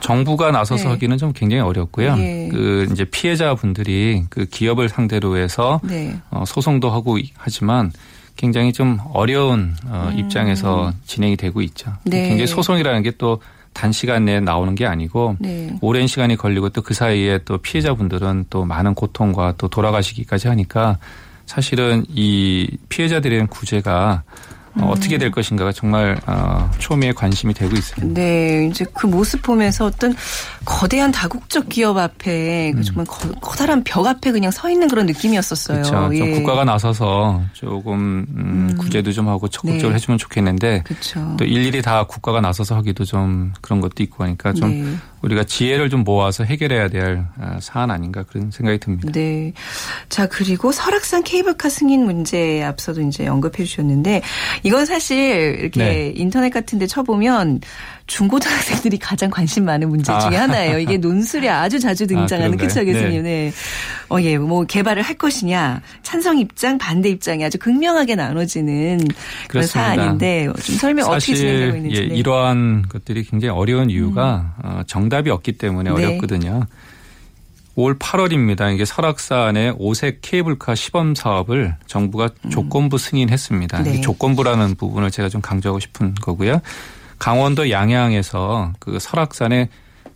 [0.00, 0.90] 정부가 나서서 네.
[0.90, 2.16] 하기는 좀 굉장히 어렵고요.
[2.18, 2.48] 예.
[2.50, 6.16] 그 이제 피해자분들이 그 기업을 상대로 해서 네.
[6.30, 7.92] 어, 소송도 하고 하지만
[8.36, 11.90] 굉장히 좀 어려운 어, 입장에서 진행이 되고 있죠.
[11.90, 12.10] 음.
[12.10, 12.28] 네.
[12.28, 13.40] 굉장히 소송이라는 게 또
[13.72, 15.76] 단시간 내에 나오는 게 아니고 네.
[15.80, 20.98] 오랜 시간이 걸리고 또 그 사이에 또 피해자분들은 또 많은 고통과 또 돌아가시기까지 하니까
[21.46, 24.22] 사실은 이 피해자들에 대한 구제가
[24.78, 28.20] 어, 어떻게 될 것인가가 정말 어, 초미의 관심이 되고 있습니다.
[28.20, 30.14] 네, 이제 그 모습 보면서 어떤
[30.64, 32.76] 거대한 다국적 기업 앞에 음.
[32.76, 35.82] 그 정말 커, 커다란 벽 앞에 그냥 서 있는 그런 느낌이었었어요.
[35.82, 36.16] 그렇죠.
[36.16, 36.30] 좀 예.
[36.32, 39.94] 국가가 나서서 조금 음, 구제도 좀 하고 적극적으로 네.
[39.96, 41.36] 해주면 좋겠는데 그렇죠.
[41.38, 44.96] 또 일일이 다 국가가 나서서 하기도 좀 그런 것도 있고 하니까 좀 네.
[45.22, 49.10] 우리가 지혜를 좀 모아서 해결해야 될 아, 사안 아닌가 그런 생각이 듭니다.
[49.12, 49.52] 네.
[50.08, 54.22] 자, 그리고 설악산 케이블카 승인 문제 앞서도 이제 언급해 주셨는데
[54.62, 56.12] 이건 사실 이렇게 네.
[56.14, 57.60] 인터넷 같은 데 쳐보면
[58.10, 60.42] 중고등학생들이 가장 관심 많은 문제 중에 아.
[60.42, 60.80] 하나예요.
[60.80, 62.68] 이게 논술에 아주 자주 등장하는 그런가요?
[62.68, 63.22] 그쵸 교수님.
[63.22, 63.52] 네.
[64.08, 69.08] 어, 예, 뭐 개발을 할 것이냐 찬성 입장, 반대 입장이 아주 극명하게 나눠지는 그런
[69.48, 69.94] 그렇습니다.
[69.94, 71.96] 사안인데 좀 설명 어떻게 진행되고 있는지.
[71.96, 72.16] 예, 네.
[72.16, 76.04] 이러한 것들이 굉장히 어려운 이유가 어, 정답이 없기 때문에 네.
[76.04, 76.66] 어렵거든요.
[77.76, 78.74] 올 8월입니다.
[78.74, 83.78] 이게 설악산의 오색 케이블카 시범 사업을 정부가 조건부 승인했습니다.
[83.78, 83.84] 음.
[83.84, 83.94] 네.
[83.94, 86.60] 이 조건부라는 부분을 제가 좀 강조하고 싶은 거고요.
[87.20, 89.68] 강원도 양양에서 그 설악산에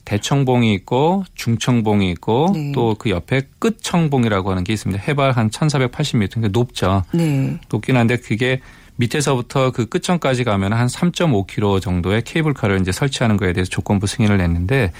[0.04, 2.72] 대청봉이 있고 중청봉이 있고 네.
[2.72, 5.02] 또그 옆에 끝청봉이라고 하는 게 있습니다.
[5.06, 6.30] 해발 한 1,480m.
[6.30, 7.04] 그러니까 높죠.
[7.12, 7.58] 네.
[7.68, 8.60] 높긴 한데 그게
[8.96, 14.92] 밑에서부터 그 끝점까지 가면 한 3.5km 정도의 케이블카를 이제 설치하는 거에 대해서 조건부 승인을 냈는데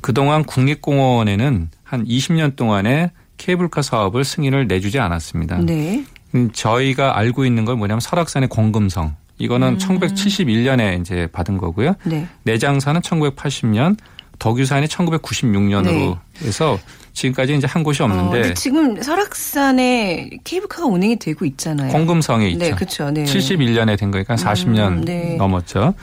[0.00, 5.58] 그동안 국립공원에는 한 20년 동안에 케이블카 사업을 승인을 내주지 않았습니다.
[5.58, 6.04] 네.
[6.34, 9.16] 음, 저희가 알고 있는 건 뭐냐면 설악산의 공금성.
[9.38, 11.94] 이거는 1971년에 이제 받은 거고요.
[12.04, 12.26] 네.
[12.44, 13.96] 내장산은 1980년,
[14.38, 16.46] 덕유산이 1996년으로 네.
[16.46, 16.78] 해서
[17.12, 21.90] 지금까지 이제 한 곳이 어, 없는데 근데 지금 설악산에 케이블카가 운행이 되고 있잖아요.
[21.92, 22.58] 공금성에 있죠.
[22.58, 23.10] 네, 그렇죠.
[23.10, 23.24] 네.
[23.24, 25.36] 71년에 된 거니까 40년 네.
[25.36, 25.94] 넘었죠.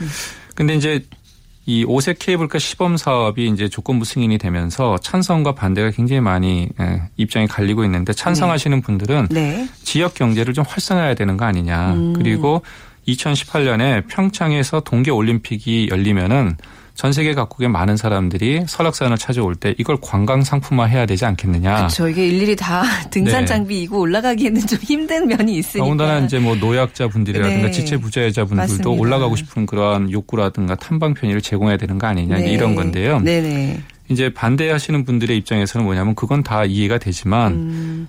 [0.54, 1.02] 근데 이제
[1.68, 7.48] 이 오색 케이블카 시범 사업이 이제 조건부 승인이 되면서 찬성과 반대가 굉장히 많이 예, 입장이
[7.48, 9.68] 갈리고 있는데 찬성하시는 분들은 네.
[9.82, 11.94] 지역 경제를 좀 활성화해야 되는 거 아니냐.
[11.94, 12.12] 음.
[12.12, 12.62] 그리고
[13.08, 16.56] 2018년에 평창에서 동계 올림픽이 열리면은
[16.96, 21.76] 전 세계 각국의 많은 사람들이 설악산을 찾아올 때 이걸 관광 상품화 해야 되지 않겠느냐.
[21.76, 22.08] 그렇죠.
[22.08, 23.44] 이게 일일이 다 등산 네.
[23.44, 25.84] 장비 이고 올라가기에는 좀 힘든 면이 있으니까.
[25.84, 27.70] 더군다나 이제 뭐 노약자분들이라든가 네.
[27.70, 28.90] 지체 부자여자분들도 맞습니다.
[28.90, 32.50] 올라가고 싶은 그러한 욕구라든가 탐방 편의를 제공해야 되는 거 아니냐 네.
[32.50, 33.20] 이런 건데요.
[33.20, 33.78] 네네.
[34.08, 38.08] 이제 반대하시는 분들의 입장에서는 뭐냐면 그건 다 이해가 되지만 음,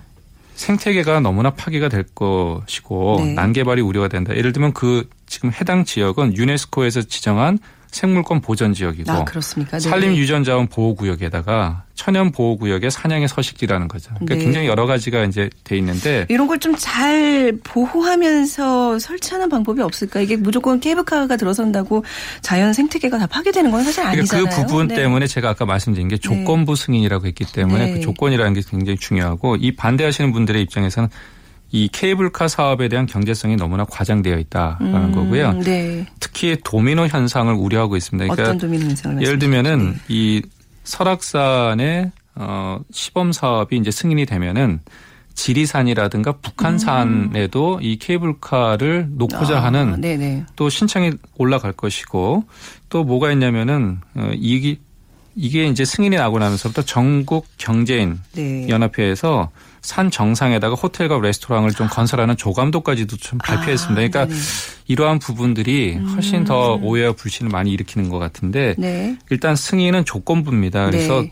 [0.58, 3.32] 생태계가 너무나 파괴가 될 것이고 네.
[3.34, 4.36] 난개발이 우려가 된다.
[4.36, 7.58] 예를 들면 그 지금 해당 지역은 유네스코에서 지정한
[7.90, 9.78] 생물권 보전 지역이고 아 그렇습니까?
[9.78, 9.90] 네네.
[9.90, 14.10] 산림 유전자원 보호 구역에다가 천연 보호 구역의 사냥의 서식지라는 거죠.
[14.14, 14.44] 그러니까 네.
[14.44, 20.20] 굉장히 여러 가지가 이제 돼 있는데 이런 걸 좀 잘 보호하면서 설치하는 방법이 없을까?
[20.20, 22.04] 이게 무조건 케이블카가 들어선다고
[22.40, 24.44] 자연 생태계가 다 파괴되는 건 사실 그러니까 아니잖아요.
[24.48, 24.96] 그 부분 네.
[24.96, 27.92] 때문에 제가 아까 말씀드린 게 조건부 승인이라고 했기 때문에 네.
[27.94, 31.08] 그 조건이라는 게 굉장히 중요하고 이 반대하시는 분들의 입장에서는
[31.70, 35.52] 이 케이블카 사업에 대한 경제성이 너무나 과장되어 있다라는 음, 거고요.
[35.60, 36.06] 네.
[36.18, 38.24] 특히 도미노 현상을 우려하고 있습니다.
[38.24, 39.38] 그러니까 어떤 도민 현상을 예를?
[39.38, 40.42] 들면은 이
[40.84, 44.80] 설악산의 어 시범 사업이 이제 승인이 되면은
[45.34, 50.46] 지리산이라든가 북한산에도 이 케이블카를 놓고자 아, 하는 네네.
[50.56, 52.44] 또 신청이 올라갈 것이고
[52.88, 54.78] 또 뭐가 있냐면은 어 이게
[55.36, 58.68] 이게 이제 승인이 나고 나면서부터 전국 경제인 네.
[58.68, 59.50] 연합회에서
[59.82, 63.94] 산 정상에다가 호텔과 레스토랑을 좀 건설하는 조감도까지도 좀 발표했습니다.
[63.94, 64.38] 그러니까 아.
[64.86, 69.16] 이러한 부분들이 훨씬 더 오해와 불신을 많이 일으키는 것 같은데 네.
[69.30, 70.86] 일단 승인은 조건부입니다.
[70.86, 71.30] 그래서 네.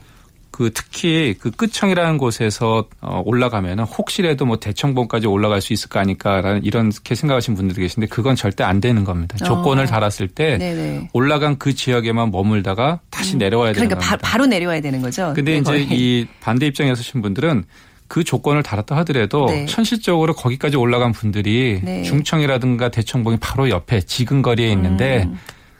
[0.56, 7.14] 그 특히 그 끝청이라는 곳에서 어, 올라가면은 혹시라도 뭐 대청봉까지 올라갈 수 있을까 하니까라는 이렇게
[7.14, 9.36] 생각하시는 분들이 계신데 그건 절대 안 되는 겁니다.
[9.36, 9.86] 조건을 어.
[9.86, 11.10] 달았을 때 네네.
[11.12, 14.30] 올라간 그 지역에만 머물다가 다시 내려와야 되는 그러니까 바, 겁니다.
[14.30, 15.34] 바로 내려와야 되는 거죠.
[15.36, 15.88] 근데 네, 이제 거의.
[15.90, 17.64] 이 반대 입장에 서신 분들은
[18.08, 19.66] 그 조건을 달았다 하더라도 네.
[19.68, 22.02] 현실적으로 거기까지 올라간 분들이 네.
[22.02, 25.28] 중청이라든가 대청봉이 바로 옆에 지근 거리에 있는데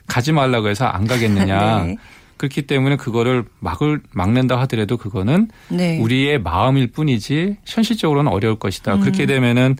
[0.07, 1.83] 가지 말라고 해서 안 가겠느냐.
[1.83, 1.87] 음.
[1.87, 1.97] 네.
[2.37, 5.99] 그렇기 때문에 그거를 막을 막는다 하더라도 그거는 네.
[5.99, 8.95] 우리의 마음일 뿐이지 현실적으로는 어려울 것이다.
[8.95, 9.01] 음.
[9.01, 9.75] 그렇게 되면은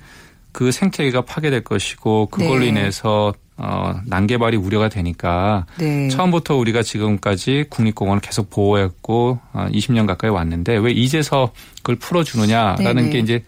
[0.51, 2.67] 그 생태계가 파괴될 것이고 그걸로 네.
[2.67, 6.09] 인해서 어 난개발이 우려가 되니까 네.
[6.09, 13.09] 처음부터 우리가 지금까지 국립공원을 계속 보호했고 어, 20년 가까이 왔는데 왜 이제서 그걸 풀어주느냐라는 네네.
[13.09, 13.43] 게 이제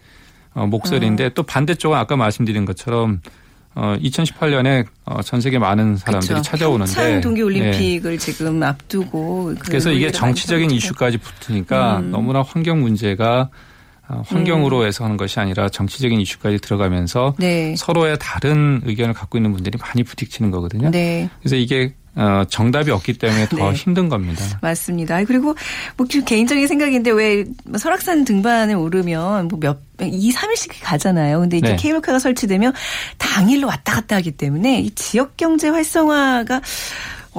[0.54, 3.20] 어, 목소리인데 또 반대쪽은 아까 말씀드린 것처럼
[3.74, 6.42] 어, 2018년에 어, 전 세계 많은 사람들이 그렇죠.
[6.42, 7.44] 찾아오는데 평창 동계 네.
[7.44, 12.10] 올림픽을 지금 앞두고 그 그래서 이게 정치적인 이슈까지 붙으니까 음.
[12.10, 13.48] 너무나 환경 문제가 어,
[14.26, 17.74] 환경으로 해서 하는 것이 아니라 정치적인 이슈까지 들어가면서 네.
[17.76, 20.90] 서로의 다른 의견을 갖고 있는 분들이 많이 부딪히는 거거든요.
[20.90, 21.28] 네.
[21.40, 23.72] 그래서 이게 어, 정답이 없기 때문에 더 네.
[23.72, 24.44] 힘든 겁니다.
[24.60, 25.22] 맞습니다.
[25.24, 25.54] 그리고
[25.96, 27.44] 뭐그 개인적인 생각인데 왜
[27.78, 31.40] 설악산 등반을 오르면 뭐 몇, 2, 3일씩 가잖아요.
[31.40, 31.76] 근데 이게 네.
[31.76, 32.72] 케이블카가 설치되면
[33.18, 36.60] 당일로 왔다 갔다 하기 때문에 이 지역 경제 활성화가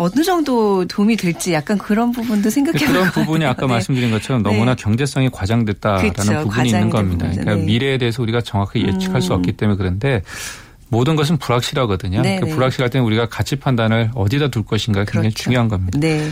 [0.01, 3.45] 어느 정도 도움이 될지 약간 그런 부분도 생각해 그런 부분이.
[3.45, 3.73] 아까 네.
[3.73, 7.25] 말씀드린 것처럼 너무나 경제성이 과장됐다라는 그쵸, 부분이 있는 겁니다.
[7.25, 7.41] 부분이죠.
[7.41, 7.65] 그러니까 네.
[7.65, 9.37] 미래에 대해서 우리가 정확하게 예측할 수 음.
[9.37, 10.21] 없기 때문에 그런데
[10.89, 12.21] 모든 것은 불확실하거든요.
[12.21, 12.51] 네, 그 네.
[12.53, 15.43] 불확실할 때는 우리가 가치 판단을 어디다 둘 것인가 굉장히 그렇죠.
[15.43, 15.97] 중요한 겁니다.
[15.99, 16.29] 네.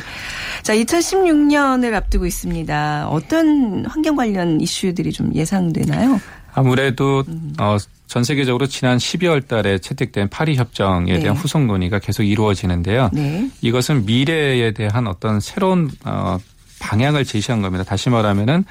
[0.64, 3.08] 자, 2016년을 앞두고 있습니다.
[3.08, 6.20] 어떤 환경 관련 이슈들이 좀 예상되나요?
[6.54, 7.54] 아무래도 음.
[7.58, 7.78] 어,
[8.10, 11.20] 전 세계적으로 지난 12월 달에 채택된 파리 협정에 네.
[11.20, 13.12] 대한 후속 논의가 계속 이루어지는데요.
[13.14, 13.52] 네.
[13.62, 16.40] 이것은 미래에 대한 어떤 새로운 어,
[16.80, 17.84] 방향을 제시한 겁니다.
[17.84, 18.66] 다시 말하면은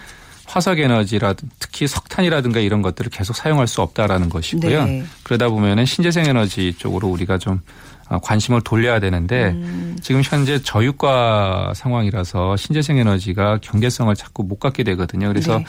[0.44, 4.84] 화석 에너지라 특히 석탄이라든가 이런 것들을 계속 사용할 수 없다라는 것이고요.
[4.84, 5.04] 네.
[5.22, 7.60] 그러다 보면은 신재생 에너지 쪽으로 우리가 좀
[8.08, 9.96] 어, 관심을 돌려야 되는데 음.
[10.02, 15.28] 지금 현재 저유가 상황이라서 신재생 에너지가 경제성을 자꾸 못 갖게 되거든요.
[15.28, 15.64] 그래서 네.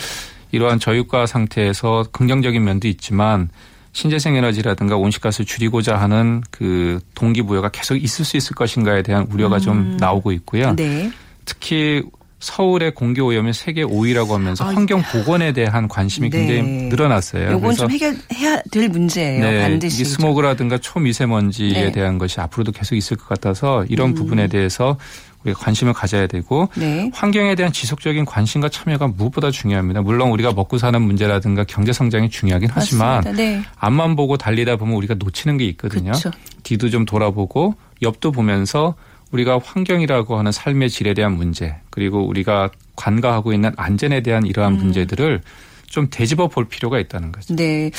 [0.52, 3.50] 이러한 저유가 상태에서 긍정적인 면도 있지만
[3.92, 9.98] 신재생 에너지라든가 온실가스를 줄이고자 하는 그 동기부여가 계속 있을 수 있을 것인가에 대한 우려가 좀
[9.98, 10.70] 나오고 있고요.
[10.70, 10.76] 음.
[10.76, 11.12] 네.
[11.46, 12.04] 특히
[12.40, 16.38] 서울의 공기 오염이 세계 5위라고 하면서 아, 환경 보건에 대한 관심이 네.
[16.38, 17.52] 굉장히 늘어났어요.
[17.52, 19.44] 요건 좀 해결해야 될 문제예요.
[19.44, 20.02] 네, 반드시.
[20.02, 21.92] 이 스모그라든가 초미세먼지에 네.
[21.92, 24.98] 대한 것이 앞으로도 계속 있을 것 같아서 이런 부분에 대해서
[25.43, 27.10] 우리가 관심을 가져야 되고 네.
[27.13, 30.02] 환경에 대한 지속적인 관심과 참여가 무엇보다 중요합니다.
[30.02, 33.23] 물론 우리가 먹고 사는 문제라든가 경제 성장이 중요하긴 하지만.
[33.36, 33.62] 네.
[33.78, 36.12] 앞만 보고 달리다 보면 우리가 놓치는 게 있거든요.
[36.12, 36.32] 그쵸.
[36.63, 38.95] 뒤도 좀 돌아보고 옆도 보면서
[39.32, 44.78] 우리가 환경이라고 하는 삶의 질에 대한 문제 그리고 우리가 관가하고 있는 안전에 대한 이러한 음.
[44.78, 45.41] 문제들을
[45.89, 47.56] 좀 되짚어 볼 필요가 있다는 거죠.
[47.56, 47.91] 네.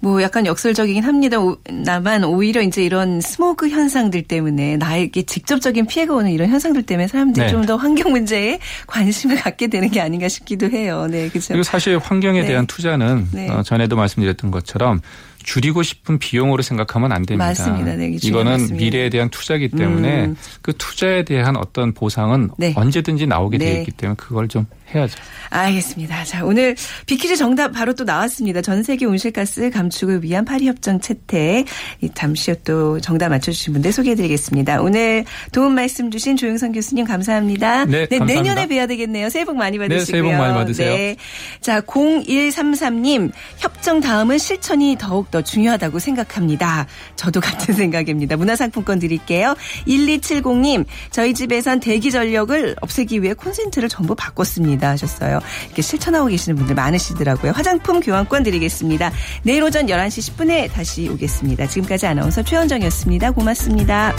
[0.00, 1.40] 뭐 약간 역설적이긴 합니다.
[1.40, 7.08] 오- 다만 오히려 이제 이런 스모그 현상들 때문에 나에게 직접적인 피해가 오는 이런 현상들 때문에
[7.08, 7.50] 사람들이 네.
[7.52, 11.06] 좀더 환경 문제에 관심을 갖게 되는 게 아닌가 싶기도 해요.
[11.10, 11.28] 네.
[11.28, 11.48] 그렇죠.
[11.48, 12.48] 그리고 사실 환경에 네.
[12.48, 13.48] 대한 투자는 네.
[13.48, 15.00] 어, 전에도 말씀드렸던 것처럼
[15.42, 17.46] 줄이고 싶은 비용으로 생각하면 안 됩니다.
[17.46, 17.94] 맞습니다.
[17.94, 18.84] 네, 이거는 말씀이에요.
[18.84, 20.36] 미래에 대한 투자이기 때문에 음.
[20.60, 22.74] 그 투자에 대한 어떤 보상은 네.
[22.76, 23.64] 언제든지 나오게 네.
[23.64, 25.16] 돼 있기 때문에 그걸 좀 해야죠.
[25.50, 26.24] 알겠습니다.
[26.24, 28.60] 자, 오늘 비키즈 정답 바로 또 나왔습니다.
[28.60, 31.64] 전 세계 온실가스 감축을 위한 파리협정 채택.
[32.02, 34.82] 이 잠시 후 또 정답 맞춰주신 분들 소개해드리겠습니다.
[34.82, 37.84] 오늘 도움 말씀 주신 조영선 교수님 감사합니다.
[37.86, 38.24] 네, 감사합니다.
[38.26, 39.30] 내년에 뵈야 되겠네요.
[39.30, 40.04] 새해 복 많이 받으시고요.
[40.04, 40.92] 새해 복 많이 받으세요.
[40.94, 41.16] 네.
[41.62, 46.86] 자, 0133님 협정 다음은 실천이 더욱 더 중요하다고 생각합니다.
[47.16, 48.36] 저도 같은 생각입니다.
[48.36, 49.54] 문화상품권 드릴게요.
[49.86, 55.40] 1270님 저희 집에선 대기 전력을 없애기 위해 콘센트를 전부 바꿨습 니다 하셨어요.
[55.66, 57.52] 이렇게 실천하고 계시는 분들 많으시더라고요.
[57.52, 59.12] 화장품 교환권 드리겠습니다.
[59.42, 61.66] 내일 오전 11시 10분에 다시 오겠습니다.
[61.66, 63.32] 지금까지 아나운서 최현정이었습니다.
[63.32, 64.14] 고맙습니다.